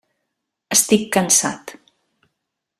Estic 0.77 1.05
cansat. 1.17 1.77